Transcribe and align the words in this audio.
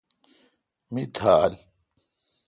می 0.91 1.03
تھال۔ 1.15 1.51